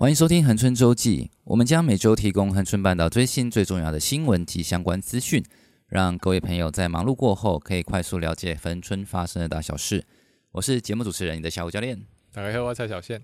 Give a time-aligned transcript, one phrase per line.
[0.00, 5.44] 欢迎收听恒春周记，我们将每周提供恒春半岛最新最重要的新闻及相关资讯，
[5.88, 10.06] 让各位朋友在忙碌过后可以快速了解恒春发生的大小事。
[10.52, 12.00] 我是节目主持人，你的小虎教练。
[12.32, 13.20] 大家好，我是蔡小宪。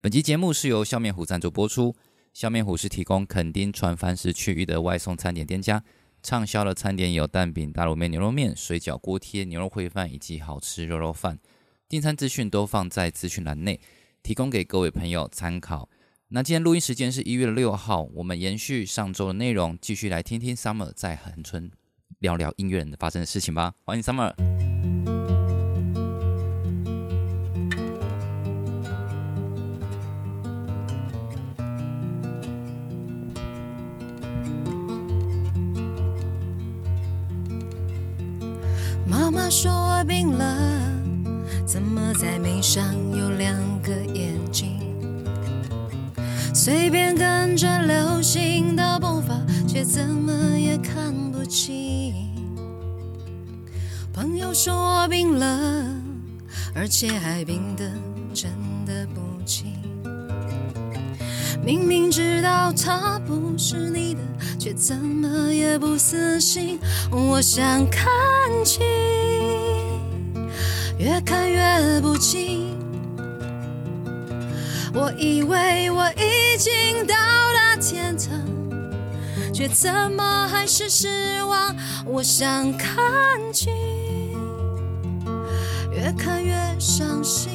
[0.00, 1.94] 本期节目是由笑面虎赞助播出。
[2.32, 5.84] 笑面虎是提供垦丁船帆石区域的外送餐点店家，
[6.22, 11.38] 畅销的餐点有蛋饼、大卤面、牛肉面、水饺、锅贴、牛肉烩饭以及好吃肉肉饭。
[11.86, 13.78] 订餐资讯都放在资讯栏内。
[14.24, 15.88] 提供给各位朋友参考。
[16.28, 21.70] 那今天录音时间是一月六号，我们延续上周的内容，继续来听听 Summer 在恒春
[22.20, 23.74] 聊聊音乐人发生的事情吧。
[23.84, 24.32] 欢迎 Summer。
[39.06, 40.83] 妈妈说我病了。
[42.24, 44.80] 在眉上有两个眼睛？
[46.54, 52.14] 随便跟着流行的步伐，却怎么也看不清。
[54.10, 55.84] 朋友说我病了，
[56.74, 57.84] 而且还病得
[58.32, 58.50] 真
[58.86, 59.74] 的不轻。
[61.62, 64.20] 明明知道他不是你的，
[64.58, 66.78] 却怎么也不死心。
[67.10, 68.02] 我想看
[68.64, 68.82] 清。
[71.04, 72.78] 越看越不清，
[74.94, 81.76] 我以为我已经到了天堂，却怎么还是失望？
[82.06, 82.96] 我想看
[83.52, 83.70] 清，
[85.92, 87.52] 越看越伤心，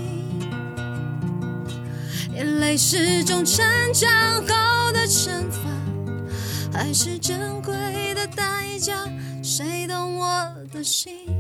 [2.36, 4.12] 眼泪是种成长
[4.48, 8.94] 后的惩罚，还是珍贵的代价？
[9.42, 10.28] 谁懂我
[10.72, 11.39] 的心？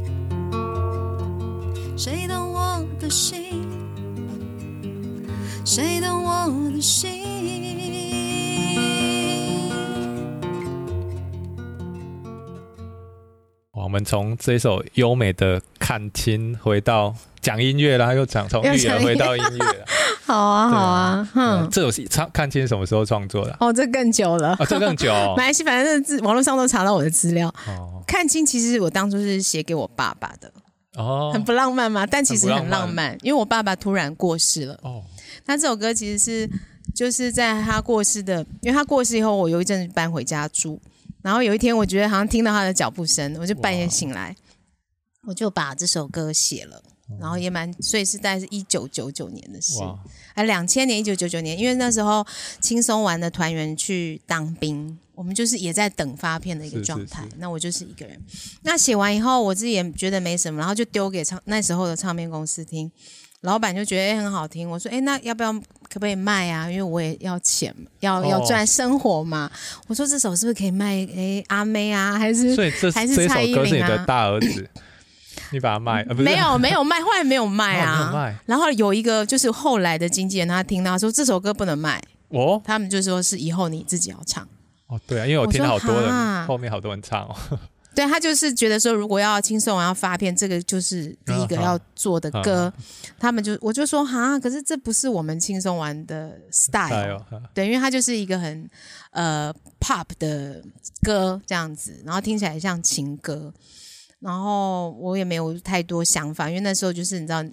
[2.00, 3.62] 谁懂我的心？
[5.66, 7.26] 谁懂我的心？
[13.74, 19.86] 我们从这首优美的《看清》回到讲音乐，啦又讲从育儿回到音乐。
[20.26, 23.54] 好啊，好啊，哼、嗯，这首唱《看清》什么时候创作的？
[23.60, 25.34] 哦，这更久了，哦、这更久、哦。
[25.36, 27.50] 没关系，反正是网络上都查到我的资料。
[27.68, 30.50] 哦，《看清》其实我当初是写给我爸爸的。
[30.96, 34.80] 哦，很不浪漫嘛，但其实很浪漫，因为我爸爸突然过世了。
[34.82, 35.04] 哦，
[35.46, 36.50] 那这首歌其实是
[36.96, 40.82] 就是在他过世的，因为他过世以后，我有一阵子搬回家住，
[41.22, 44.36] 然后有一天我觉得好像听到他的脚步声，我就半夜醒来，
[45.28, 46.82] 我就把这首歌写了，
[47.20, 49.80] 然后也蛮，所以是大概是一九九九年的事，
[50.34, 52.26] 哎两千年一九九九年，因为那时候
[52.60, 54.98] 轻松玩的团员去当兵。
[55.20, 58.18] 我们就是也在等发片的一个状态，那我就是一个人。
[58.62, 62.90] 那写完以后，我自己也觉得没什么，然后就丢给唱那时候的唱片公司听，
[63.42, 64.70] 老板就觉得诶很好听。
[64.70, 66.72] 我说诶那要不要可不可以卖啊？
[66.72, 69.52] 因为我也要钱，要要赚生活嘛。
[69.88, 71.06] 我说这首是不是可以卖？
[71.14, 73.58] 诶阿妹啊，还是所以这还是蔡依林啊？
[73.58, 74.70] 这首歌是你的大儿子，
[75.52, 76.02] 你把它卖？
[76.08, 78.10] 呃、没有没有卖，后来没有卖啊。
[78.16, 84.48] 卖然后有一个就是后来的经纪人，他听到说这首歌不能卖，哦，他们就说是以后你自己要唱。
[84.90, 87.36] 哦，对啊，因为我听到好多人后面好多人唱哦。
[87.96, 92.72] 对，他就是觉得说，如果要轻松要发片，这个就是第一个要做的歌。
[92.78, 92.84] 嗯、
[93.20, 97.22] 他们就我就说哈，可是这不是我们轻松玩的 style。
[97.54, 98.70] 对，因为它就是一个很
[99.12, 100.64] 呃 pop 的
[101.02, 103.54] 歌这样子，然后听起来像情歌。
[104.20, 107.44] 然后我也没有太多想法，因为那时候就是你知道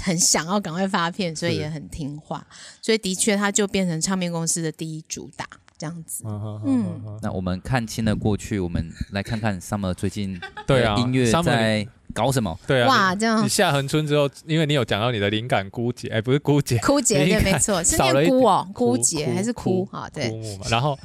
[0.00, 2.46] 很想要赶快发片，所以也很听话，
[2.80, 5.46] 所以的确他就变成唱片公司的第一主打。
[5.82, 6.22] 这样子，
[6.64, 11.84] 嗯，那我们看清了过去，我们来看看 Summer 最近对啊音乐在
[12.14, 12.56] 搞什么？
[12.68, 20.08] 对啊，哇，这样你下横春之后，因为你有讲到你的灵感枯竭，哎，不是枯竭，枯竭对，没错，是 念枯哦，枯竭还是枯啊？
[20.08, 20.32] 对，
[20.70, 20.96] 然后，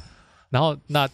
[0.50, 1.08] 然后那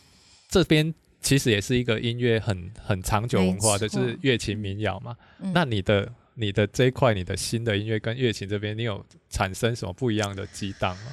[0.51, 0.93] 这边
[1.23, 5.17] 其实也是一个音乐很很长久文化的，就是乐情民谣嘛。
[5.55, 11.13] 那你的你的这一块，你的新的音乐跟乐情这边，你有产生什么不一样的激荡吗？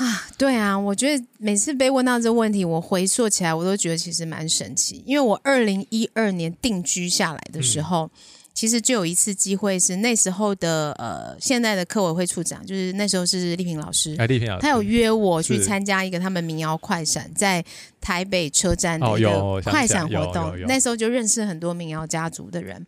[0.00, 5.04] 啊，对啊，我觉得每次被问到这个问题，我回溯起来，我都觉得其实蛮神奇。
[5.06, 8.10] 因为我二零一二年定居下来的时候，嗯、
[8.54, 17.62] 其实就有一次机会，是那时候的呃，现在的客委会处长，就是那时候是丽萍老师，哎，丽萍老师，他有约我去参加一个他们民谣快闪，在
[18.00, 22.86] 台北车站的一个快闪活动，那时候就认识很多民谣家族的人。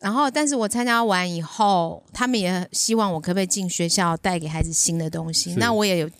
[0.00, 5.54] 然后，但是我参加完以后，他们也希望我可不可以进学校带给孩子新的东西。
[5.56, 6.10] 那我也有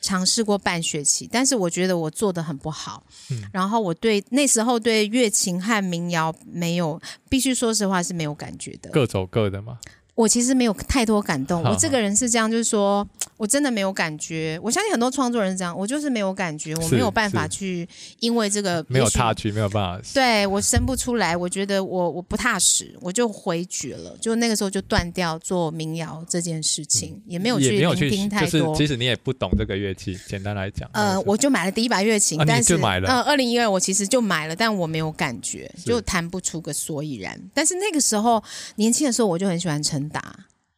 [0.00, 3.04] 尝试过半学期，但是我觉得我做的很不好。
[3.30, 8.90] 嗯、然后我对那时候对乐琴和民谣没有，必须说实话是没有感觉的。
[8.90, 9.78] 各走各的吗？
[10.18, 14.58] 我其实没有太多感动，我这个人是这样，就是说我真的没有感觉。
[14.60, 17.88] 我相信很多创作人是这样，我就是没有感觉，我没有办法去，
[18.18, 20.10] 因为这个没有踏去，没有办法。
[20.12, 28.74] 对，我生不出来，我觉得我我不踏实，我就回绝了，就那个时候就断掉做民谣这件事情，嗯、也没有去聆听太多。
[28.74, 37.40] 其实你也不懂这个乐器，简单来讲，呃，我就买了第一把乐琴，啊、但是买了，呃，二零一二我其实就买了，但我没有感觉，就弹不出个所以然。
[37.54, 38.42] 但是那个时候
[38.74, 40.22] 年轻的时候，我就很喜欢陈达。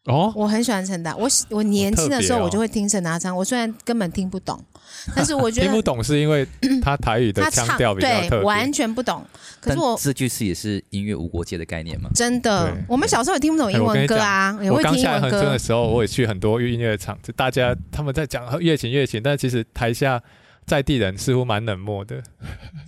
[0.07, 1.15] 哦，我很喜欢陈达。
[1.15, 3.37] 我我年轻的时候，我就会听陈达唱。
[3.37, 4.59] 我虽然根本听不懂，
[5.15, 6.45] 但是我觉得听不懂是因为
[6.83, 9.23] 他台语的腔调比较特别，对，完全不懂。
[9.61, 12.09] 可是我这句是也是音乐无国界的概念吗？
[12.15, 15.21] 真的，我们小时候也听不懂英文歌啊，也会听英文歌。
[15.21, 20.21] 我刚下恒春的时候，我也去很多音乐场，就大家他们在讲乐琴乐琴，但其实台下
[20.65, 22.23] 在地人似乎蛮冷漠的。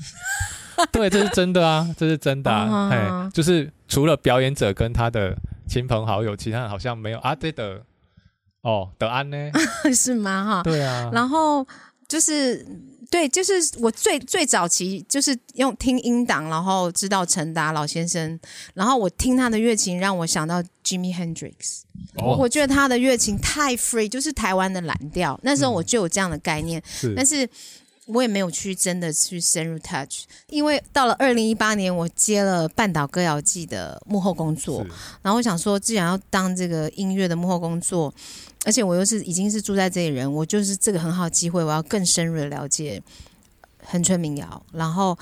[0.91, 2.88] 对，这是真的啊，这是真的啊。
[2.91, 5.37] 哎，就是除了表演者跟他的。
[5.69, 7.35] 亲朋好友，其他人好像没有啊。
[7.35, 7.85] 对的，
[8.62, 9.50] 哦，德安呢？
[9.94, 10.44] 是吗？
[10.44, 11.11] 哈，对啊。
[11.12, 11.67] 然后
[12.06, 12.67] 就是
[13.11, 18.38] 对，就是我最最早期就是用听音档，然后知道陈达老先生，
[18.75, 21.82] 然后我听他的乐琴，让我想到 Jimmy Hendrix。
[22.17, 25.38] 哦，我觉得他的乐琴太 free，就是台湾的蓝调。
[25.43, 27.49] 那时候我就有这样的概念，嗯、是但是。
[28.06, 34.84] 我也没有去真的去深入 touch，因为到了二零一八年，我接了《半岛歌谣季》的幕后工作，
[35.22, 38.12] 然后我想说，既然要当这个音乐的幕后工作，
[38.64, 43.02] 而且我又是已经是住在这里人，我就是这个很好的机会，我要更深入的了解
[43.84, 45.19] 恒春民谣，然后。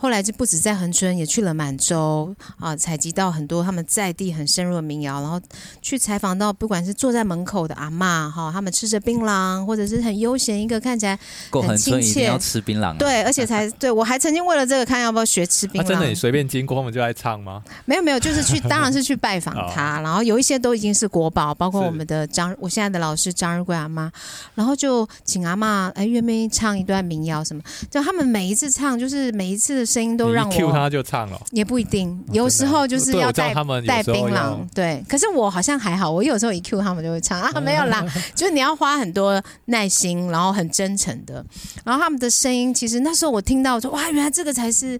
[0.00, 5.38] 后来就不止在恒春，也去了满洲啊，采集到很多他们在地很深入的民谣，然后
[5.82, 11.18] 去采访到不管是坐在门口的阿嬷哈，他们吃着槟榔，或者是很悠闲一个看起来
[11.52, 15.84] 很亲切，要吃槟榔，对，而且才对我还曾经为了这个看要不要学吃槟榔。
[15.84, 17.62] 啊、真的，你随便经过他们就爱唱吗？
[17.84, 24.10] 没有没有，就是去，当然是去拜访他， 然后有一些都已经是国宝，包括我们的张，我现在的老师张日贵阿妈，
[24.54, 29.89] 然后就请阿妈哎愿不愿意唱一段民谣什么，就他们每一次唱，就是每一次的。
[29.90, 33.52] 声音都让我 Q 他就唱了，也不一定，有时候就是要带
[33.86, 35.04] 带槟榔，对。
[35.08, 38.04] 可是我好像还好，我有时候一 Q 他们就会唱啊，没有啦，
[38.34, 41.44] 就是你要花很多耐心，然后很真诚的，
[41.84, 44.98] 然后他们的声音，其实那时候我听到说，哇，原来这个才是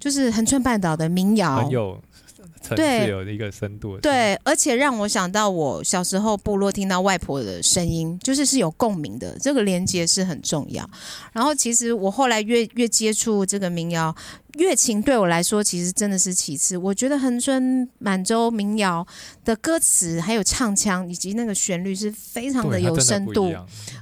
[0.00, 1.70] 就是横川半岛的民谣。
[3.32, 3.98] 一个深度。
[3.98, 10.88] 对，而且让我想到我小时候部落听到外婆的声音，就是是有共鸣的，这个连接是很重要。
[11.32, 14.14] 然后其实我后来越越接触这个民谣。
[14.54, 19.06] 乐琴对我来说其实真的是其次，我觉得恒春满洲民谣
[19.44, 23.52] 的歌词还有唱腔以及那个旋律是非常的有深度，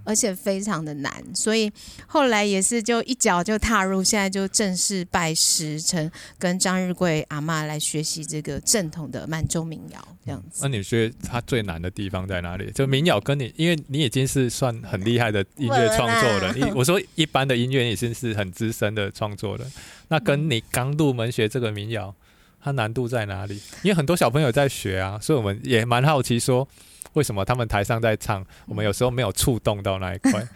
[0.04, 1.70] 而且非常的难，所以
[2.06, 10.60] 后来也是就一脚就踏入，现在就正式拜师成跟张日贵阿嬷来学习这个正统的满洲民谣这样子。
[10.62, 12.70] 那你觉得它最难的地方在哪里？
[12.72, 19.66] 就民谣跟你，因为你已经是算很厉害的音乐创作人， 我说一般的音乐已经是很资深的创作人。
[20.12, 22.14] 那跟你刚入门学这个民谣，
[22.62, 23.58] 它难度在哪里？
[23.82, 26.68] 因为很多小朋友在学啊，所以我们也蛮好奇，说
[27.14, 30.46] 为什么他们台上在唱，我们有时候没有触动到那一块。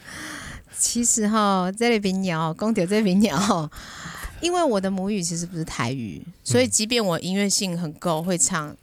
[0.77, 3.71] 其实哈，这里民谣，公调这里民谣，
[4.43, 8.77] 因为我的母语其实不是台语，所以即便我音乐性很够，会唱，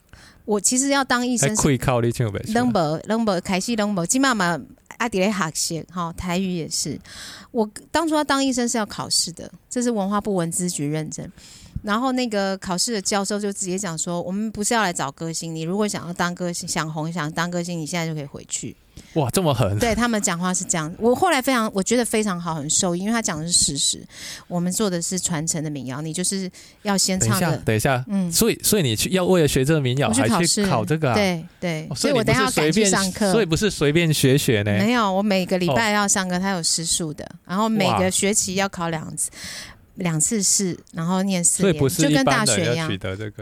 [0.45, 2.37] 我其实要当医生可以靠你唱不？
[2.53, 4.05] 能不能不开始能不？
[4.05, 4.59] 金妈妈
[4.97, 6.99] 阿迪雷哈谢哈，台语也是。
[7.51, 11.29] 我当初要当医生是要考试的，这是文化部文资局认证。
[11.81, 18.75] 然后那个考试的教授就直接讲说：“我们不是要来找歌星，你如果想要当歌星，想红，想当歌星，你现在就可以回去。”
[19.13, 19.77] 哇，这么狠！
[19.79, 20.93] 对他们讲话是这样。
[20.97, 24.01] 我后来非常，我觉得非常好，很受益，因为他讲的是事实。
[24.47, 26.49] 我们做的是传承的民谣，你就是
[26.81, 27.57] 要先唱的。
[27.57, 31.13] 等一下，嗯，所以所以你去要为了学这个民谣，还去考这个啊？
[31.15, 34.71] 对对，所以我等下要赶去上课，所以不是随便学学呢？
[34.71, 39.29] 没有，我每个礼拜要上课，他有时数的，然后每个学期要考两次。
[39.95, 42.89] 两次试，然后念四年，就跟大学一样。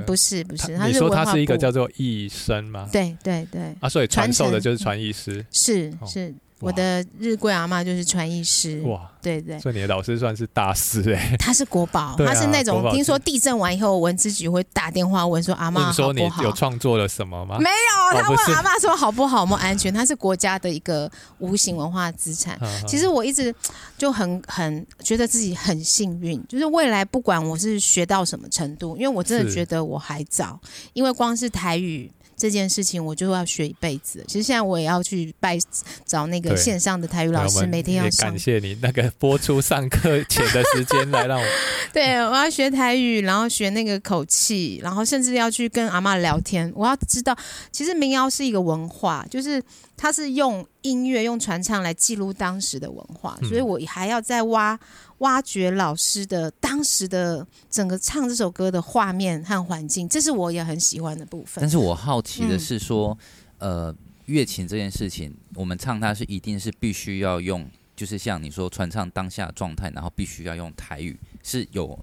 [0.05, 2.89] 不是不是，你说他是一个叫做医生吗？
[2.91, 3.75] 对对对。
[3.79, 5.45] 啊，所以传授的就是传艺师。
[5.51, 6.33] 是是。
[6.61, 11.35] 我的日贵阿嬷就是传艺师哇，对对，所以你的老师算是大师哎。
[11.37, 15.91] 他是国宝，他是那种听说地震完以后，文资局会打电话问说阿嬷好不好？
[15.91, 17.57] 说你有创作了什么吗？
[17.59, 19.93] 没有，他问阿嬷说好不好，有没有安全？
[19.93, 22.59] 他是国家的一个无形文化资产。
[22.87, 23.53] 其实我一直
[23.97, 30.59] 就很很觉得自己很幸运，就是未来不管我是学到什么程度，因为我真的觉得我还早，
[30.93, 32.11] 因为光是台语。
[32.41, 34.25] 这件事情我就要学一辈子。
[34.27, 35.59] 其实现在我也要去拜
[36.03, 38.31] 找那个线上的台语老师，每天要上。
[38.31, 41.45] 感谢你那个播出上课前的时间来让我。
[41.93, 46.73] 对，我要学台语，然后学那个口气，然后甚至要去跟阿妈聊天。
[46.75, 47.37] 我要知道，
[47.71, 49.61] 其实民谣是一个文化，就是
[49.95, 54.79] 它是用音乐、用传唱来记录当时的文化，所以我还要再挖。
[55.21, 61.61] 挖掘老师的当时的整个唱这首歌的画面和环境，这是我也很喜欢的部分。
[61.61, 63.17] 但是我好奇的是说，
[63.57, 71.97] 嗯、呃，乐琴这件事情，我们唱它是一定是必须要用，就是像你说传唱当下状态，然后必须要用台语，是有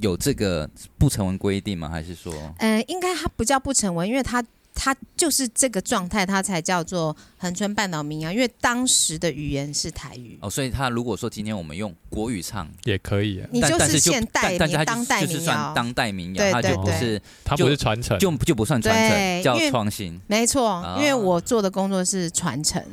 [0.00, 1.88] 有这个不成文规定吗？
[1.88, 4.44] 还是说，呃，应该它不叫不成文，因为它。
[4.78, 10.38] 它就是这个状态，它才叫做恒春半岛民谣，因为当时的语言是台语。
[10.42, 22.84] 哦，所以他如果说今天我们用国语唱也可以，你就是现代，你当代民谣，就是算当代民谣，它就不是，它不是传承，就就不算传承，叫创新，没错，因为我做的工作是传承，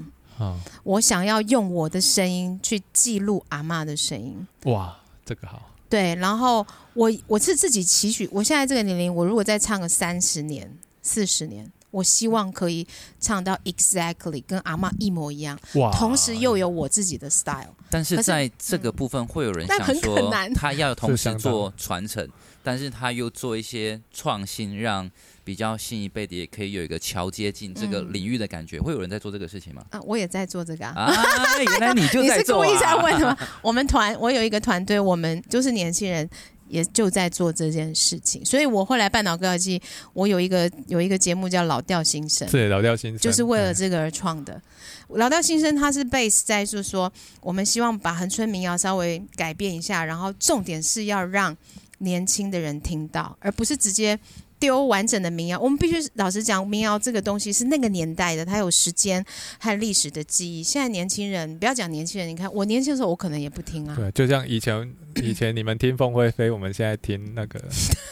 [0.83, 10.71] 我想要用我的声音去记录阿嬷的声音，哇，这个好，对，然后我我是自己期许，我现在这个年龄，我如果再唱个三十年。
[11.03, 12.88] 四十年，我希望可以
[13.19, 17.75] 唱到 exactly 跟阿妈一模一样，哇同时又有我自己的 style。
[17.91, 22.27] 但是在这个部分，会有人想说，他要 同时做传承，
[22.63, 25.12] 但是他又做一些创新，让
[25.43, 28.77] 比较新一辈的也可以有一个桥接进这个领域的感觉。
[28.77, 29.86] 嗯、会有人在做这个事情吗？
[29.91, 31.03] 啊，我也在做这个啊！
[31.03, 33.38] 啊原来你就 在做、啊、你是故意在问吗？
[33.62, 36.27] 我们团，我有一个团队，我们就是年轻人。
[36.67, 39.82] 也就在做这件事情，所以我后来半岛歌谣季，
[40.13, 44.53] 我有一个有一个节目叫《老调新生》，对，老调新生就是为了这个而创的。
[44.53, 51.55] 嗯、老调新生它是 base 在就是说，我们希望把恒春民谣稍微改变一下，然后重点是要让
[52.00, 54.20] 年轻的人听到，而不是直接。
[54.63, 59.22] 丢完整的民谣，我们必须老实讲，民谣这个东西是那个年代的，它有时间
[59.60, 60.63] 和历史的记忆。
[60.63, 63.93] 现在年轻人，不要讲年轻人，你看我年轻的时候，我可能也不听啊。
[63.93, 64.89] 对，就像以前
[65.22, 67.62] 以前你们听凤会飞，我们现在听那个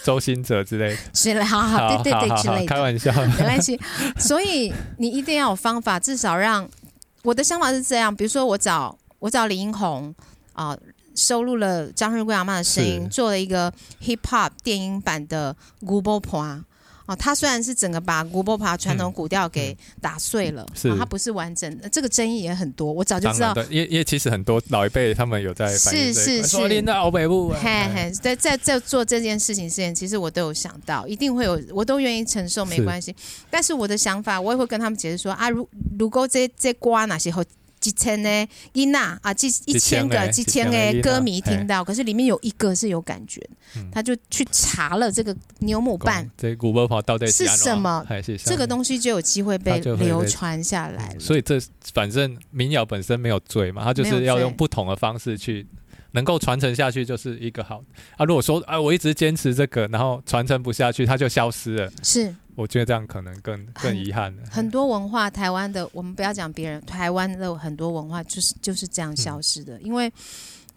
[0.04, 0.98] 周星哲之类的。
[1.14, 2.66] 之类，好好，对对对，之类的。
[2.66, 3.80] 开玩笑，没关系。
[4.18, 6.70] 所以你一定要有方法，至少让
[7.24, 8.14] 我的想法是这样。
[8.14, 10.14] 比如说，我找我找李英红
[10.52, 10.78] 啊。
[11.16, 16.64] 收录了张日贵阿妈的声音，做了一个 hip hop 电音版的古堡盘
[17.08, 22.94] 哦，他虽然是整个把古堡盘传统古调给打碎了，是它不是完整的，这个争议也很多。
[22.94, 33.14] 我早就知道，因为因为其实很多老一辈他们有在是是是，连到欧北部，嘿嘿，在在在做这件事情之前，其实我都有想到，一定会有，我都愿意承受，没关系。
[33.50, 37.44] 但是我的想法，我也会跟他们解释说啊，如如果这这瓜哪些后。
[37.82, 38.48] 几千呢？
[38.72, 43.42] 伊娜啊，几一千个、几千个歌迷听到，可是里面有一个是有感觉，
[43.92, 48.06] 他就去查了这个牛母伴，这古波跑到底是什么？
[48.46, 51.14] 这个东西就有机会被流传下来。
[51.20, 51.60] 所以这
[51.94, 55.66] 反正民谣本身没有罪嘛，他就是要用不同的方式去
[56.12, 57.84] 能够传承下去，就是一个好
[58.18, 58.26] 啊。
[58.26, 61.92] 如果说啊，我一直坚持这个，然后传承不下去，它就消失了。
[62.04, 62.36] 是。
[62.56, 64.44] 我觉得这样可能更更遗憾了。
[64.52, 70.12] 很多文化，台湾的我们不要讲别人，台湾的很多文化就是就是这样消失的，嗯、因为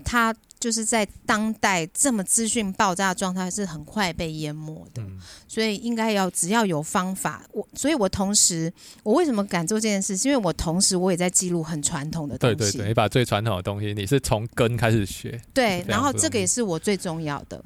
[0.04, 5.02] 它就是在当代这么资讯爆炸的状态，是很快被淹没的。
[5.02, 12.56] 嗯、所以应该要只要有方法，我所以，我同时我为什么敢做这件事，是因为我同时我也在记录很传统的东西。
[12.56, 15.38] 对对对，你把最传统的东西，你是从根开始学。
[15.52, 17.62] 对，然后这个也是我最重要的。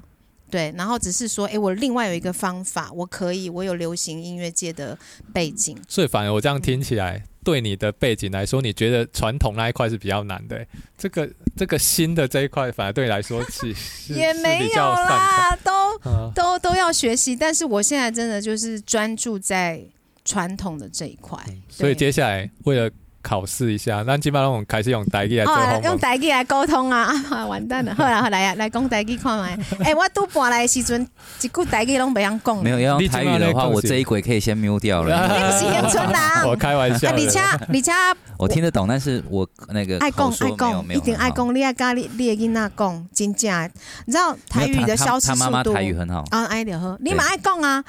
[0.50, 4.98] 对，然后只是说，哎，我另外有一个方法，我可以，我有流行音乐界的
[5.32, 13.74] 背景，所以反而我这样听起来，嗯、对你的背景来说，你觉得传统那一块是比较难的，这个这个新的这一块，反而对你来说 是
[14.12, 19.82] 也没有啦， 都、嗯、都都要学习，但是我现在真的就是专注在
[20.24, 22.90] 传统的这一块，嗯、所以接下来为了。
[23.20, 25.82] 考试一下，那基本上我们开始用台语来沟通。
[25.82, 27.12] 用台语来沟通啊！
[27.30, 27.94] 啊，完蛋了！
[27.98, 29.58] 好啦，好来啊，来讲台语看麦。
[29.82, 31.06] 哎，我拄搬来的时阵，
[31.42, 32.62] 一句台语拢袂晓讲。
[32.62, 35.26] 没有要用台语的话，我这一轨可以先 mute 掉了。
[35.28, 36.48] 你不是恒春人。
[36.48, 37.10] 我开玩笑。
[37.10, 37.92] 而且而且，
[38.38, 41.54] 我听得懂，但是我那个爱讲爱讲，一定爱讲。
[41.54, 43.70] 你爱跟你你的囡仔讲，真正，
[44.06, 45.38] 你知道台语的消失速度。
[45.38, 46.24] 他妈妈台语很好。
[46.30, 47.84] 啊，爱就好，你嘛爱讲啊。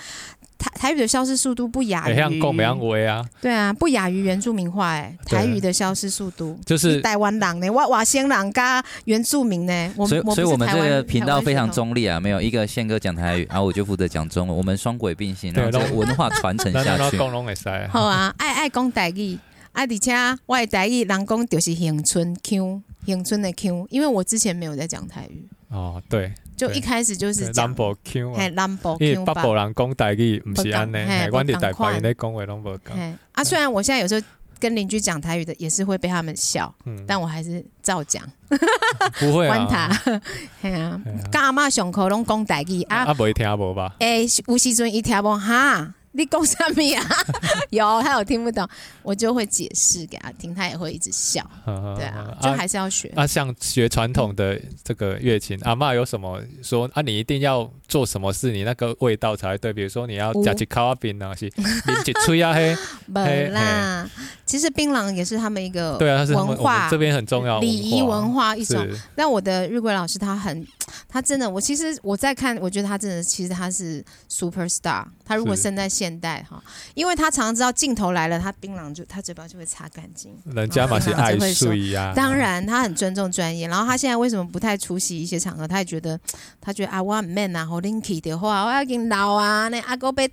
[0.60, 3.26] 台台语的消失速度不亚于，像讲不像话啊？
[3.42, 5.18] 对啊，不亚于原住民话哎。
[5.26, 9.94] 台语的消失速度就是台湾人呢，外外省人加原住民呢。
[9.96, 17.18] 所以，所以我们这个频道非常中立啊，没有一个宪哥讲台语，然后我就负责讲中文，我们双轨并行，然后文化传承下去。
[17.90, 19.38] 好啊，爱爱讲台语，
[19.72, 20.14] 啊，而且
[20.46, 25.48] 我的台语人讲就是恒春腔，恒春的腔，因为我之前没有在讲台语。
[25.70, 30.98] 哦，对，就一开始就是讲 number q 嘿 number q 因为北部人讲台语不是安尼，
[31.30, 32.44] 阮伫台北咧讲话。
[32.46, 33.18] 拢无讲。
[33.34, 34.26] 啊，虽然我现在有时候
[34.60, 36.74] 跟邻居讲台语的，也是会被他们笑，
[37.06, 38.24] 但我还是照讲。
[39.20, 40.22] 不会啊，管他，
[40.62, 41.00] 嘿啊，
[41.32, 43.96] 甲阿妈上课拢讲台语啊，啊，袂听无吧？
[44.00, 45.94] 诶，有时阵伊听无哈。
[46.12, 47.04] 你讲什么呀？
[47.70, 48.68] 有，他有听不懂，
[49.04, 51.48] 我就会解释给他听，他也会一直笑。
[51.96, 53.08] 对啊，就还是要学。
[53.16, 57.02] 啊，像学传统的这个乐琴，阿嬷有什么说啊？
[57.02, 59.72] 你一定要做什么事，你那个味道才对。
[59.72, 62.76] 比如说你要加起烤阿槟啊，是槟一吹啊嘿。
[63.06, 64.10] 没啦，
[64.46, 68.88] 其实槟榔也是他们一个对啊，文化这边很重要礼仪文化一种。
[69.16, 70.66] 但我的日晷老师他很，
[71.08, 75.06] 他真的，我其实我在看，我觉得他真的，其实他是 super star。
[75.24, 76.64] 他如果生在现代哈，
[76.94, 80.34] 因为他常常知道镜头来了，他槟榔就他嘴巴就会擦干净。
[80.46, 82.14] 人家嘛是爱睡呀。
[82.16, 83.68] 当然，他很尊重专业。
[83.68, 85.68] 然后他现在为什么不太出席一些场合？
[85.68, 86.18] 他也觉得，
[86.62, 90.32] 他觉得啊，我很 man 啊，好 linky 的话，我要跟老啊，那阿哥被。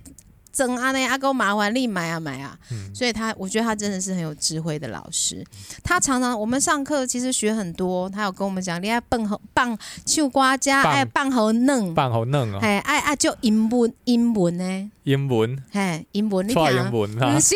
[0.57, 5.45] 真阿内阿哥麻烦你买啊买啊，嗯、所以他我觉得他真的是很有智慧的老师。
[5.83, 15.63] 他常常我们上课其实学很多，他有跟我们讲，你爱棒好棒秋瓜家爱棒好嫩，棒好嫩哦，哎爱爱就英文英文呢，英文。
[15.73, 17.55] 哎英文你听英文不是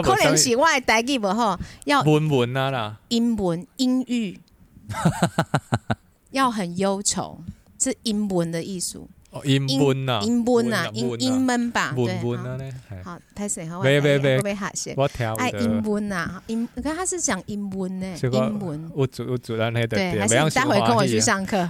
[0.00, 4.38] 可能是我的台语不好，要文文啊啦，英文英语。
[6.30, 7.40] 要很忧愁，
[7.76, 9.08] 是英文的艺术。
[9.44, 12.18] 英文呐，英文呐，英英文吧，对，
[13.04, 14.06] 好，太水好，会不
[14.42, 14.94] 会下线？
[14.96, 18.90] 我调爱英文呐，英，你看他是讲英文呢，英文。
[18.94, 21.68] 我主我主那的，对，还是你待会跟我去上课。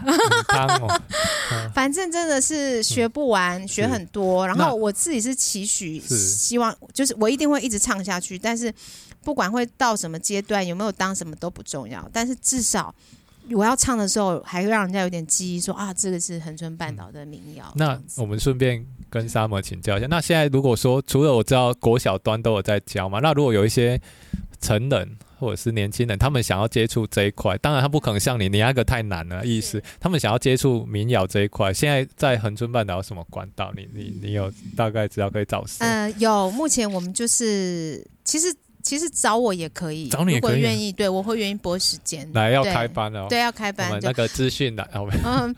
[1.75, 4.47] 反正真的是学不完，学很多。
[4.47, 8.39] 然后我自己是期许，希望就是我一定会一直唱下去。
[8.39, 8.73] 但是
[9.25, 12.09] 不管会到什么阶段，有没有当什么都不重要。
[12.13, 12.95] 但是至少。
[13.51, 17.65] 我要唱的时候，还会让人家有点记忆，说啊，这个是恒春半岛的民谣。
[17.75, 24.01] 嗯、那我们顺便跟 Summer 请教一下，那现在如果说除了我知道国小端都有在教嘛，那如果有一些
[24.61, 33.73] 成人或者是年轻人，他们想要接触这一块，当然他不可能像你，你那个太难了，意思他们想要接触民谣这一块，现在在恒春半岛有什么管道？
[33.77, 35.85] 你你你有大概知道可以找谁？
[35.85, 38.55] 呃，有，目前我们就是其实。
[38.87, 42.31] 其实找我也可以，找你也可以，如果愿意，对我会愿意拨时间。
[42.33, 44.89] 来要开班了，对，要开班，那个资讯的，
[45.25, 45.53] 嗯，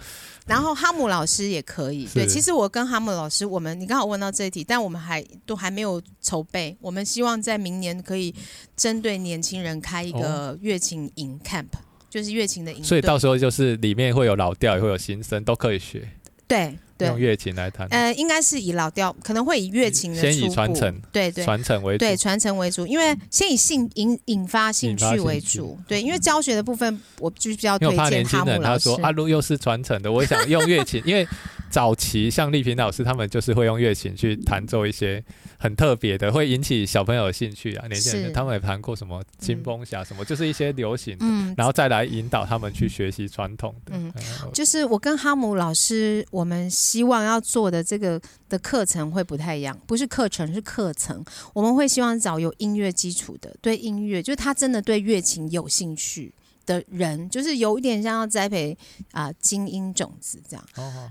[0.46, 8.34] 然后哈姆老师也可以，对，其实我跟哈姆老师，我们你刚好问到这一题，但我们还都还没有筹备，我们希望在明年可以
[8.74, 11.66] 针对年轻人开一个乐琴营 camp，
[12.08, 16.08] 就是乐琴的营，所以到时候就是里面会有老调，也会有新生，都可以学，
[16.46, 16.78] 对。
[17.06, 28.10] 用乐琴来弹，呃，应该是以老调，可能会以乐琴的先以传承，对对，传承为主，对传承为主，因为先以兴引引发兴趣为主，对，因为教学的部分，我就是比较推荐哈姆老师。
[28.10, 31.26] 因为我怕年轻人他说啊，路又是传承的，我想用乐琴， 因为
[31.70, 35.22] 早期像丽萍老师他们就是会用乐琴去弹奏一些。
[35.60, 37.88] 很特别的，会引起小朋友的兴趣啊！
[37.88, 38.32] 年轻人。
[38.32, 43.90] 他们也弹过什么金风侠什么，就是一些流行的，然后再来引导他们去学习传统的。
[43.96, 44.12] 嗯，
[44.54, 51.24] 就是我跟哈姆老师，我们希望要做的这个的课程会不太一样，不是课程是课程。
[51.52, 56.32] 我们会希望找有音乐基础的，对音乐，就是他真的对乐琴有兴趣。
[56.68, 58.76] 的人就是有一点像要栽培
[59.12, 60.62] 啊、呃、精英种子这样。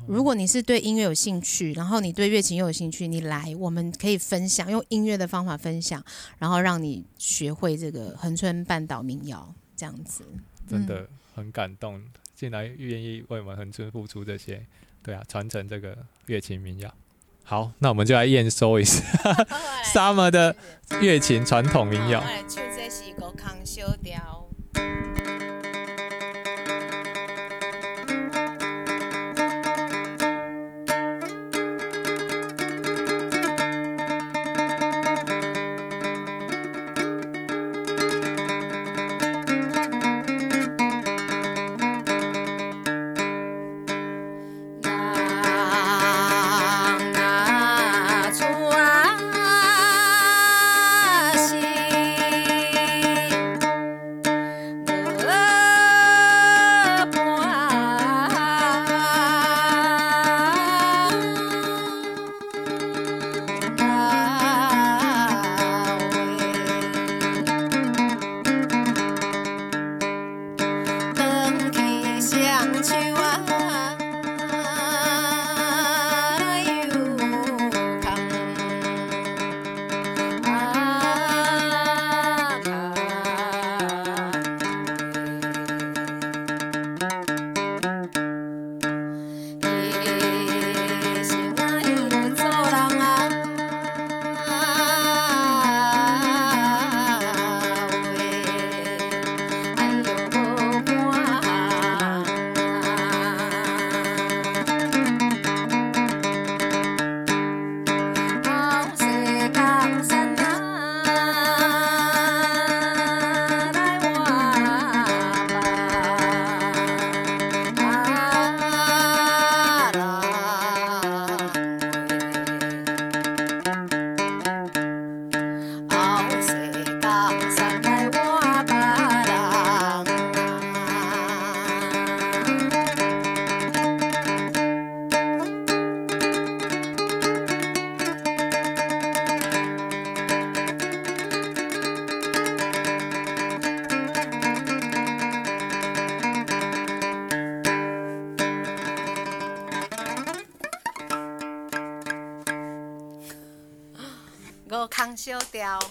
[0.08, 6.04] 如果你是对音乐有兴趣，然后你对乐琴又有兴趣，你来我们可以分享，用音乐的方法分享，
[6.38, 10.24] 然后让你学会这个恒春半岛民谣这样子。
[10.70, 12.00] 真的很感动，
[12.36, 14.64] 竟然愿意为我们恒春付出这些，
[15.08, 16.94] 对啊，传承这个乐琴民谣。
[17.46, 19.02] 好，那我们就来验收一下
[19.86, 20.54] Summer 的
[21.00, 22.22] 乐琴传统民谣。
[22.22, 22.28] 五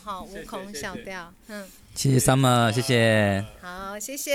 [0.05, 4.33] 哈，悟空小调，嗯，谢谢 Summer，谢谢，好，谢谢，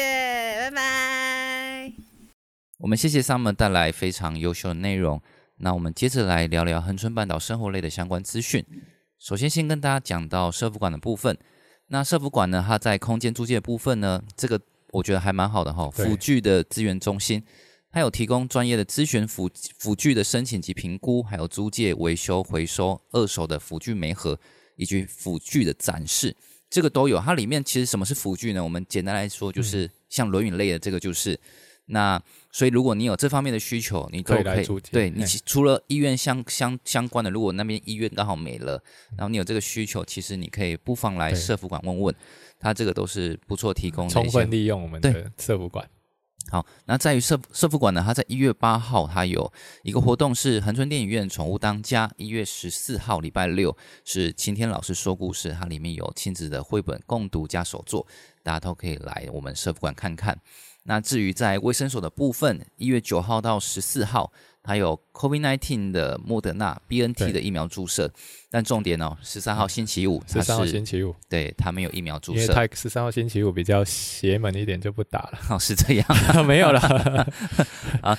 [0.60, 1.93] 拜拜。
[2.80, 5.21] 我们谢谢 Summer 带来非常优秀的内容。
[5.58, 8.65] 那我们接着来聊聊恒春半岛生活类的相关资讯。
[9.19, 11.38] 首先，先跟大家讲到社服馆的部分。
[11.88, 14.60] 那社服馆呢，它在空间租借的部分呢，这个
[14.91, 15.88] 我觉得还蛮好的哈。
[15.91, 17.43] 辅具的资源中心，
[17.91, 19.47] 它有提供专业的咨询辅
[19.78, 24.39] 辅具的申请及评估，还有租借、维修、回收二手的辅具媒合，
[24.76, 26.36] 以及辅具的展示，
[26.70, 27.20] 这个都有。
[27.20, 28.64] 它里面其实什么是辅具呢？
[28.64, 31.40] 我们简单来说，就是像轮椅类的这个就是。
[31.88, 32.22] 那
[32.54, 34.80] 所以，如果你有这方面的需求，你都可以，可以。
[34.92, 38.82] 对，你除了医院相相相关的，如果那边医院刚好没了，
[39.18, 42.16] 然后你有这个需求，其实你可以不妨来社福馆问问，
[42.60, 44.14] 他这个都是不错提供的。
[44.14, 45.86] 充分利用我们的社福馆。
[46.50, 49.52] 好，那在于社社福馆呢，它在一月八号，它有
[49.84, 52.12] 一个活动是恒春电影院宠物当家。
[52.18, 58.06] 一月十四号礼拜六是晴天老师说故事，它里面有亲子的绘本共读加手作，
[58.44, 60.38] 大家都可以来我们社福馆看看。
[60.84, 64.32] 那至于在卫生所的部分，一月九号到十四号，
[64.63, 68.12] 它有 COVID-19 的莫德纳 BNT 的疫苗注射，
[68.50, 75.39] 但重点哦，十三号星期五，十三号星期五，对，它没有疫苗注射，因为它十三号星期五比较邪门一点，就不打了。
[75.52, 76.08] 哦，是这样，
[76.48, 76.80] 没有了
[78.02, 78.17] 啊，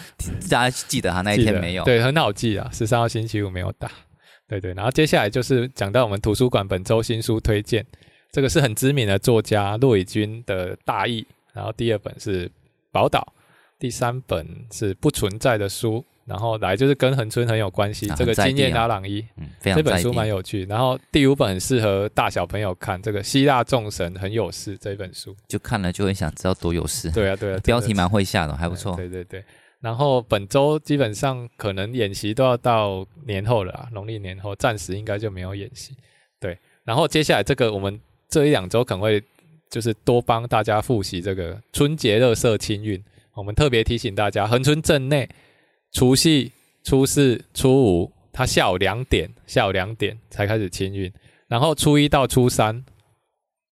[0.49, 3.91] 大家记得哈，那一天没有，对，很好记啊，十三号星期五没有打，
[4.47, 7.85] 对对，然后接下来就是讲到我们图书馆本周新书推荐，
[8.31, 11.27] 这个是很知名的作家骆以军的大义。
[11.53, 12.51] 然后第二本是
[12.91, 13.33] 宝岛，
[13.79, 18.09] 第三本是不存在的书，然后来就是跟恒春很有关系。
[18.09, 20.65] 啊、这个金叶阿朗伊，嗯，非常这本书蛮有趣。
[20.65, 27.11] 然后第五本很适合大小朋友看，这个希腊众神很有事这本书，就看了就会想知道多有事。
[27.11, 28.97] 对啊，对啊， 标题蛮会下的，还不错。
[28.97, 29.45] 对对对。
[29.81, 35.95] 然后本周基本上可能演习都要到年后了啊，农历年后暂时应该就没有演习。
[36.41, 39.23] 对，然后接下来这个我们这一两周可能会。
[39.73, 43.03] 就是多帮大家复习这个春节垃圾清运。
[43.33, 45.27] 我们特别提醒大家，恒春镇内
[45.91, 46.53] 除夕、
[46.85, 51.11] 初四、初五，它下午两点，下午两点才开始清运，
[51.49, 52.85] 然后初一到初三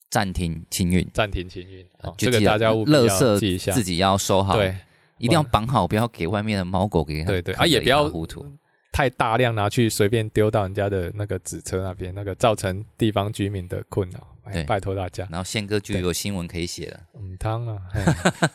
[0.09, 1.87] 暂停清运，暂停清运。
[2.01, 4.75] 哦，这个大家务必要记一下，自己要收好，对，
[5.19, 7.23] 一定要绑好，不要给外面的猫狗给。
[7.27, 8.47] 对对，啊，也不要糊涂。
[8.93, 14.27] 太大量拿去随便丢到人家的那个纸车那边，那个造成地方居民的困扰。
[14.53, 15.27] 对，拜托大家。
[15.31, 17.01] 然后宪哥就有新闻可以写了。
[17.15, 17.79] 嗯，汤啊。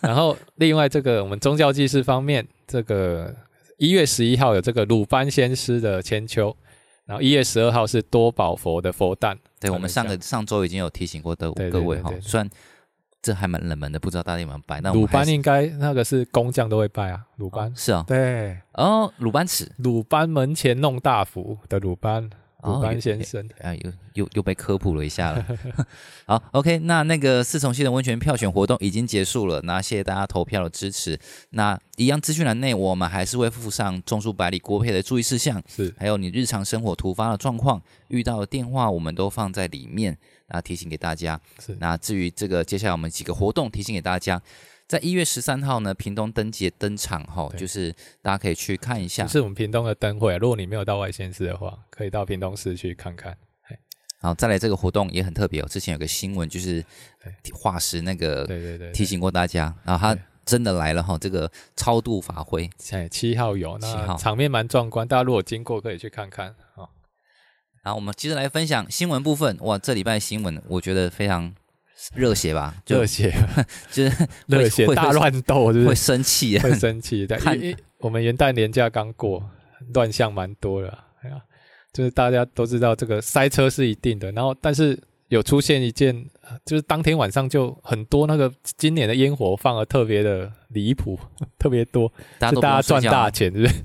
[0.02, 3.34] 然后另外这个我们宗教祭祀方面，这个
[3.78, 6.56] 一月十一号有这个鲁班先师的千秋，
[7.06, 9.38] 然后一月十二号是多宝佛的佛诞。
[9.60, 12.50] 对，我们上个上周已经有提醒过的各位哈，虽然。
[13.26, 14.80] 这还蛮冷门的，不知道大家有没有拜。
[14.82, 18.56] 那鲁班应该那个是工匠都会拜啊，鲁班、哦、是啊、哦，对。
[18.74, 22.30] 哦，鲁班尺，鲁班门前弄大斧的鲁班，
[22.66, 25.46] 鲁班先生，啊、哦，又又又被科普了一下了。
[26.26, 31.20] 好，OK，那那个四重溪的温泉票选活动已经结束了，那谢谢大家投票的支持。
[31.52, 40.18] 那一样资讯栏内，我们还是会附上种树百里锅配的注意事项，是，还有你日常生活突发的状况遇到的电话，我们都放在里面。
[40.48, 44.40] 那提醒给大家，是那至于这个接下来我们几个活动提醒给大家，
[44.88, 50.38] 在一月十三号呢，屏东灯节登场哈，就是大家可以去看一下，是我们屏东的灯会。
[50.38, 53.38] 如果你没有到外县市的话，可以到屏东市去看看。
[54.22, 56.84] 好，再来这个活动也很特别哦，之前有个新闻就是
[57.54, 66.90] 化石那个，对对对，提醒过大家，然后他真的来了哈，这个超度法会，哎，七号有，那场面蛮壮观，大家如果经过可以去看看啊。
[67.84, 69.58] 好，我们接着来分享新闻部分。
[69.62, 71.54] 哇，这礼拜新闻我觉得非常
[72.14, 72.76] 热血吧？
[72.86, 73.34] 热血，
[73.92, 77.26] 就是 热血大乱斗，就是会生气，会生气。
[77.30, 79.44] 但因为我们元旦年假刚过，
[79.94, 80.90] 乱象蛮多的。
[81.22, 81.42] 哎呀，
[81.94, 86.14] 就是大家都知道这个塞车是一定的，然后但是有出现一件，
[86.66, 91.18] 就是当天晚上就很多那个今年的烟火放的特别的离谱，
[91.58, 93.76] 特别多，大家大家赚大钱，对不对？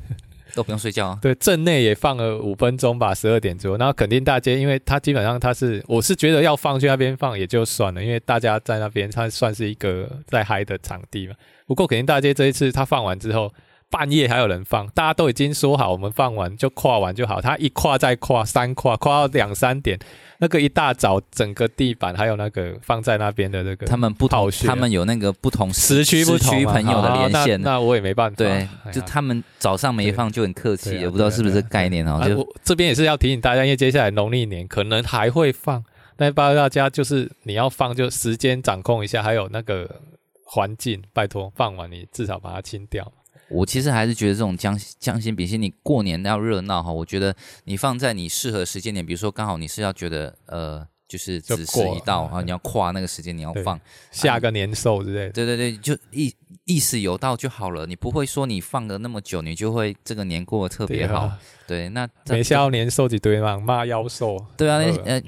[0.54, 1.18] 都不用睡觉啊？
[1.20, 3.76] 对，镇内也放了五分钟吧，十二点左右。
[3.76, 11.34] 然后垦丁大街，因为它基本上它是，我是觉得要放去那边放也就算了，因为大家在那边，它算是一个在嗨的场地嘛。
[11.66, 13.52] 不过肯定大街这一次它放完之后，
[13.90, 17.40] 半夜还有人放，大家都已经说好，我们放完就跨完就好。
[17.40, 19.98] 他一跨再跨，三跨，跨到两三点。
[20.38, 28.36] 那个一大早，整个地板还有那个放在那边的那个，他们不同，他们有那个不同时区不同朋友的连线，那我也没办法。
[28.36, 32.22] 对，就他们早上没放就很客气，也不知道是不是这概念哦。
[32.24, 35.84] 就这边也是要提醒大家，因为接下来农历年可能还会放，
[36.16, 40.00] 但拜托大家就是你要放就时间掌控一下，还有那个
[40.44, 43.12] 环境，拜托放完你至少把它清掉。
[43.50, 47.34] 我其实还是觉得这种将将心比心，你过年要热闹哈，我觉得
[47.64, 50.86] 你放在你适合时间点，比如说刚好你是要觉得呃。
[51.10, 53.80] 就是只是一道啊，你要跨那个时间，你要放
[54.12, 55.32] 下个年兽之类的。
[55.32, 56.32] 对对对，就意
[56.64, 57.84] 意思有到就好了。
[57.84, 61.28] 你不会说你放了那么久，你就会这个年过得特别好。
[61.66, 64.46] 对，那没下年兽一堆嘛，骂妖兽。
[64.56, 65.22] 对啊，那呃，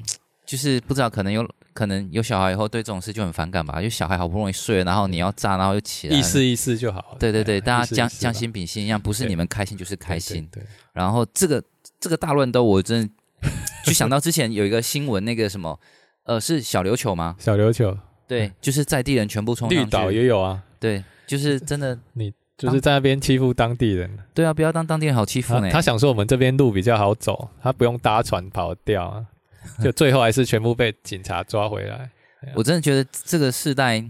[0.45, 3.75] 就是不知道，可能有可能有小孩以后对这种事就很反感吧。
[3.77, 7.17] 因为小孩好不容易睡了，然后你要炸，然后又起来，意思意思就好。
[7.19, 10.47] 对对对，大家将将心比心一样，不是你们开心就是开心。
[10.51, 10.63] 对。
[10.93, 11.61] 然后这个
[11.99, 13.49] 这个大乱斗，我真的
[13.85, 15.79] 就想到之前有一个新闻，那个什么。
[16.25, 17.35] 呃，是小琉球吗？
[17.37, 19.83] 小琉球，对，就是在地人全部冲上去。
[19.83, 24.09] 绿岛也有啊，对，就是真的， 你就是在那边欺负当地人。
[24.33, 25.69] 对啊，不要当当地人好欺负呢。
[25.69, 29.25] 他想说我们这边路比较好走，他不用搭船跑掉啊，
[29.83, 32.09] 就最后还是全部被警察抓回来。
[32.55, 34.03] 我真的觉得这个世代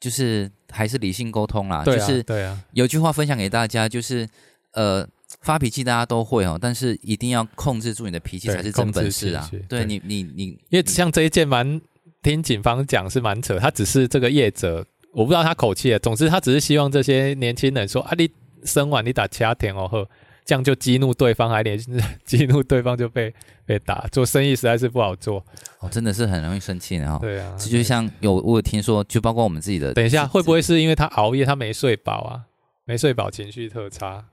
[0.00, 4.28] 就是还是理性沟通啦，对啊，就是对啊，有句话分享给大家，就是
[4.72, 5.08] 呃。
[5.42, 9.46] 发脾气大家都会哦，但是一定要控制住你的脾气才是真本事啊！
[9.50, 11.78] 对，对你，你，你，因为像这一件蛮
[12.22, 14.82] 听警方讲是蛮扯，他只是这个业者，
[15.12, 15.98] 我不知道他口气啊。
[15.98, 18.28] 总之，他只是希望这些年轻人说啊，你
[18.64, 20.08] 生完你打其他田哦呵，
[20.48, 21.78] 这样就激怒对方，还连
[22.24, 23.30] 激怒对方就被
[23.66, 25.44] 被打，做生意实在是不好做
[25.80, 27.18] 哦，真的是很容易生气的哈。
[27.20, 29.92] 对啊，这就像有我有听说，就包括我们自己的。
[29.92, 32.44] 等一下，会不会是因为他熬夜，他没睡饱啊？
[32.86, 34.24] 没睡饱，情绪特差，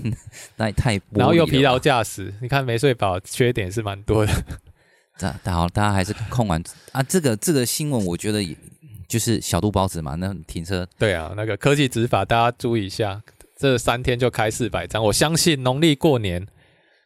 [0.56, 0.98] 那也太……
[1.10, 4.32] 然后又疲劳驾驶，你看没睡饱，缺点是蛮多的。
[5.44, 7.02] 大好，大家还是控完啊。
[7.02, 8.56] 这个这个新闻，我觉得也
[9.06, 10.14] 就是小肚包子嘛。
[10.14, 13.20] 那停车，对啊，那个科技执法，大家注意一下。
[13.58, 16.46] 这三天就开四百张，我相信农历过年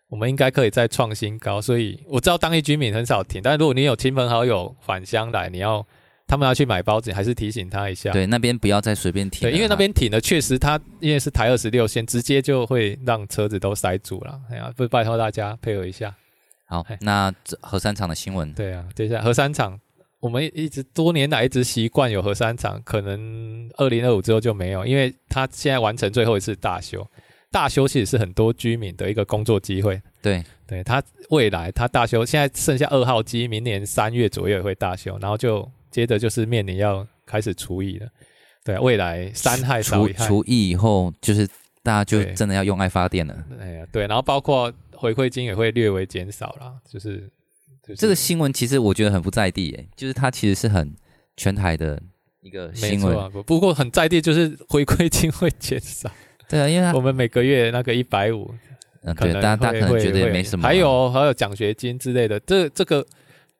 [0.08, 1.60] 我们应该可以再创新高。
[1.60, 5.84] 所以我知道当地居民很少停，但如果你有亲朋好友返乡来，你要。
[6.24, 8.10] 他们要去买包子，还是提醒他一下。
[8.10, 9.42] 对，那边不要再随便停。
[9.42, 14.40] 对，因为那边停了，确实他因为是台二十六线，直接就会让车子都塞住了。
[14.50, 16.14] 哎呀，不拜托大家配合一下。
[16.64, 18.50] 好，那核三厂的新闻。
[18.54, 19.78] 对啊，接下来核三厂，
[20.22, 27.06] 我们一直多年来一直习惯有核三厂，可能二零二五之后就没有，因为它现在完成最后一次大修。
[27.50, 30.00] 大修其实是很多居民的一个工作机会。
[30.22, 35.70] 对，对它未来它大修，现在剩下二号机，明年三月左右也会大修，然后就。
[35.92, 38.08] 接着就是面临要开始除役了，
[38.64, 41.46] 对，未来三害少一害，除役以后就是
[41.82, 47.30] 大家就真的要用爱发电了，哎呀，对，然后包括回馈金也会略微减少了，就是，
[47.82, 50.94] 就是、这个新闻其实我觉得很不在地，诶，就是它其实是很
[51.36, 52.00] 全台的
[52.40, 56.10] 一个新闻，啊，不过很在地，就是回馈金会减少，
[56.48, 58.54] 对啊，因为我们每个月那个一百五，
[59.02, 63.06] 嗯，对，大家大家可能觉得也没什么，还有还有奖学金之类的，这这个。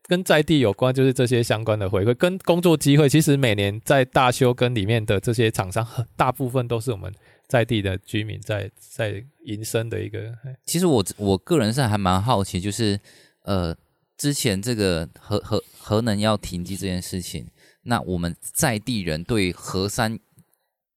[0.09, 3.09] 跟在地有关，就是这些相关的回馈，跟工作机会。
[3.09, 7.11] 其实每年在大修跟里面的这些厂商，大部分都是我们
[7.47, 10.21] 在地的居民在在营生的一个。
[10.67, 12.99] 其实我我个人是还蛮好奇，就是
[13.45, 13.75] 呃，
[14.23, 17.45] 之前这个核核核能要停机这件事情，
[17.83, 20.17] 那我们在地人对核三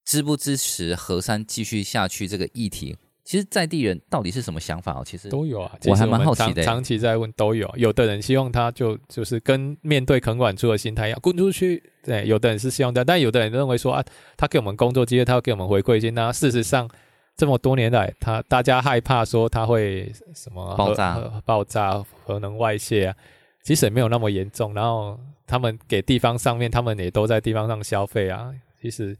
[0.05, 2.95] 支不支持核三继续下去这个议题？
[3.23, 5.03] 其实，在地人到底是什么想法哦？
[5.03, 6.61] 其实都有啊，我还蛮好奇的。
[6.61, 11.81] 长期在问都有，有的人希望他就就是跟面对垦管处的心态一样，滚出去。
[12.03, 14.05] 对，有的人是希望这样，但有的人认为说啊，
[14.37, 16.13] 他给我们工作机会，他要给我们回馈金。
[16.13, 16.87] 那事实上，
[17.37, 23.15] 这么多年来，他大家害怕说他会什么爆炸、爆炸、核能外泄啊，
[23.63, 24.73] 其实也没有那么严重。
[24.73, 28.51] 然后他们给地方上面，他们也都在地方上消费啊。
[28.81, 29.17] 其实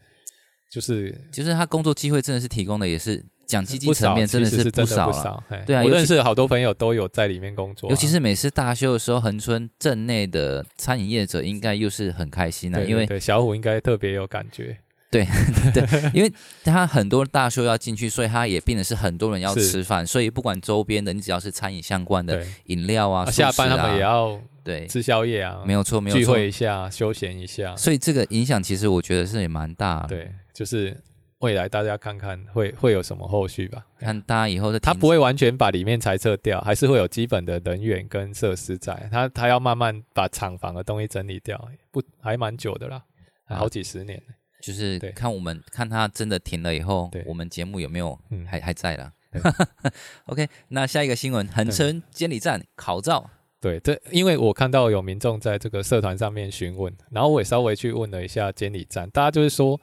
[0.71, 3.25] 就是，就是他工作机会真的是提供的也是。
[3.47, 14.75] 讲基金层面真的是不少了，对啊，我认识好多朋友都有在里面工作，尤其是每次大修的时候，恒春镇内的餐饮业者应该又是很开心的，因为小虎应该特别有感觉，
[15.23, 16.31] 对 对，因为
[16.63, 30.95] 他很多大修要进去，所以他也变得是很多人要吃饭，所以不管周边的，你只要是餐饮相关的饮料啊，下班他们也要对吃宵夜啊，没有错，没有错，聚会一下，休闲一下，所以这个影响其实我觉得是也蛮大，对，就是。
[31.39, 33.85] 未来大家看看会会有什么后续吧？
[33.99, 39.07] 看大家以后的，他不会完全把里面裁撤掉，还是会有基本的人员跟设施在。
[39.11, 43.03] 他他要慢慢把厂房的东西整理掉，不还蛮久的啦，
[43.47, 44.19] 好几十年。
[44.65, 49.11] 就是看我们看他真的停了以后，我们节目有没有还还在了？
[50.27, 53.29] OK，那下一个新闻，恒春监理站考照。
[53.61, 59.79] 对，这因为我看到有民众在这个社团上面询问，然后我也稍微去问了一下监理站，大家就是说。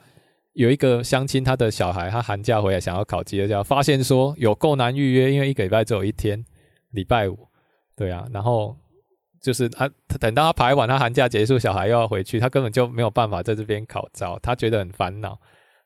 [0.53, 6.45] 有一个相亲，他的小孩他寒假回来想要考机车驾照，发现说有够难预约，因为一个礼拜只有一天，
[6.91, 7.47] 礼拜五，
[7.95, 8.77] 对啊，然后
[9.43, 9.87] 就是他
[10.19, 15.37] 等到他排完，他寒假结束，小孩又要回去，他根本就没有办法在这边考照，他觉得很烦恼，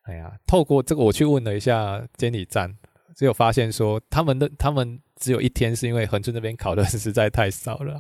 [0.04, 2.72] 哎呀，透过这个我去问了一下监理站，
[3.16, 8.00] 只有发现说他们的他们只有一天是因为恒春那边考的 实在太少了。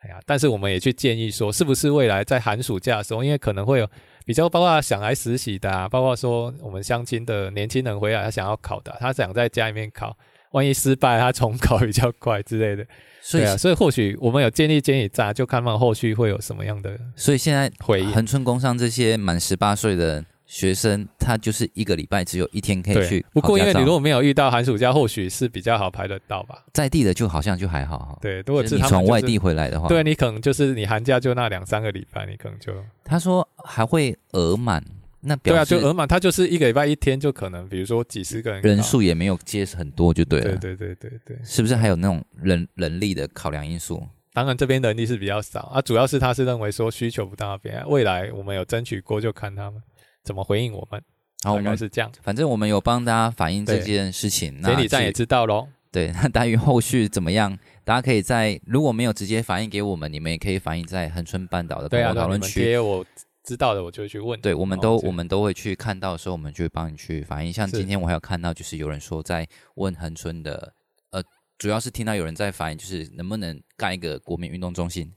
[0.00, 3.90] 哎呀，但是我们也去建议说，是不是未来在寒暑假的时候，因为可能会有
[4.24, 10.16] 比较包括想来实习的，啊，包括说我们乡亲的年轻人回来他想要考的，他想在家里面考，
[10.52, 12.86] 万一失败他重考比较快之类的。
[13.20, 16.98] 所以啊，所以或许我们有建立监理站，就看看后续会有什么样的。
[17.14, 17.70] 所以现在
[18.14, 20.24] 恒春工商这些满十八岁的。
[20.50, 26.64] 学生他就是一个礼拜只有一天可以去，不过因为你如果没有遇到寒暑假，或许是比较好排得到吧。
[26.72, 28.18] 在地的就好像就还好。
[28.22, 32.72] 对，如果是、就是、你从外地回来的话，对你可能就是你寒假就那两三个礼拜，你可能就。
[33.04, 34.82] 他说还会额满，
[35.20, 40.56] 那表对啊，就额满，他就是一个礼拜一天就可能，比如说几十个人，人数也没有接很多就对了。
[40.56, 44.02] 对对对对对，是不是还有那种人人力的考量因素？
[44.32, 49.82] 当然这边人力是比较少啊，主要是他是认为说需求不到那边，未来我们有争取过，就看他们
[50.22, 51.02] 怎么回应我们。
[51.42, 55.68] 然后我们是这样，反正我们有帮大家反映这件事情，监理站也知道喽。
[55.90, 62.76] 对，那大于后续怎么样，大家可以在如果没有直接反映给我们，你们也可以反映在恒春半岛的讨论区。
[62.76, 63.04] 我
[63.48, 64.38] 知道的，我就会去问。
[64.42, 67.50] 对，我们都我们都会去看到的时候，我们就会帮你去反映。
[67.50, 70.74] 像今天我还有看到，就是有人说在问恒春的，
[71.12, 71.22] 呃，
[71.56, 75.10] 主要是听到有人在反映，就是能不能盖一个国民运动中心。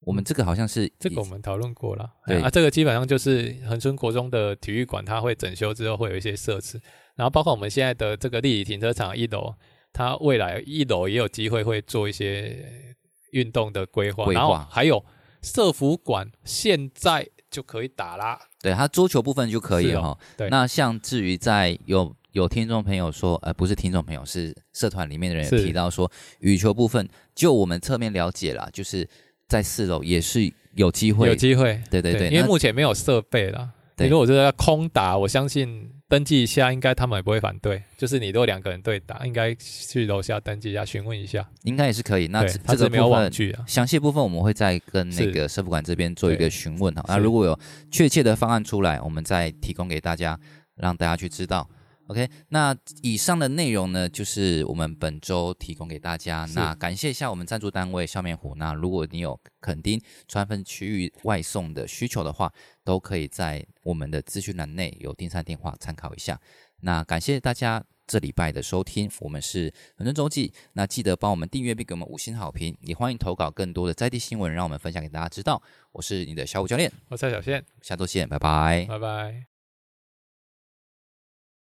[0.00, 6.80] 我们这个好像是这个我们讨论过了，对啊，这个基本上就是恒春国中的体育馆，它会整修之后会有一些设施，
[7.16, 9.54] 然后包括我们现在的这个立体停车场一楼，
[9.92, 12.94] 它未来一楼也有机会会做一些
[13.32, 15.04] 运动的规划，然后还有
[15.42, 29.08] 社福馆现在就可以打啦，对，它桌球部分就可以哈、哦，对，那像至于在有有听众朋友说，呃，不是听众朋友，是社团里面的人提到说羽球部分，就我们侧面了解啦，就是。
[29.48, 33.70] 在四楼也是有机会，有机会，对对对，因为目前没有设备啦。
[33.98, 37.82] 你如果是要空打，我相信登记一下，应该他们也不会反对。
[37.96, 42.28] 就是你如果两个人对打，应该去楼下登记一下，询问一下，应该也是可以。
[42.28, 47.04] 那这个没有网剧啊详细部分我们会再跟那个社服馆这边做一个询问哈。
[47.08, 47.58] 那如果有
[47.90, 50.38] 确切的方案出来，我们再提供给大家，
[50.76, 51.68] 让大家去知道。
[52.08, 56.46] OK，那以上的内容呢，就是我们本周提供给大家。
[56.54, 58.54] 那感谢一下我们赞助单位笑面虎。
[58.54, 62.52] 那如果你有垦丁川分区域外送的需求的话，
[62.84, 66.40] 都可以在我们的资讯栏内有订餐电话参考一下。
[66.80, 70.52] 那感谢大家这礼拜的收听，我们是恒春周记。
[70.74, 75.60] 那记得帮我们订阅并给我们五星好评，也欢迎投稿更多的在地新闻，让我们分享给大家知道。
[75.90, 79.55] 我是你的小虎教练，我是蔡小宪，下周见，拜拜，拜拜。